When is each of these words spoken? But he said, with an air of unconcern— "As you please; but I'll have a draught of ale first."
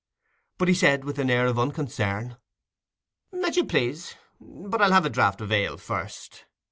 But 0.57 0.67
he 0.67 0.73
said, 0.73 1.03
with 1.03 1.19
an 1.19 1.29
air 1.29 1.45
of 1.45 1.59
unconcern— 1.59 2.37
"As 3.45 3.55
you 3.55 3.65
please; 3.65 4.15
but 4.39 4.81
I'll 4.81 4.93
have 4.93 5.05
a 5.05 5.11
draught 5.11 5.41
of 5.41 5.51
ale 5.51 5.77
first." 5.77 6.45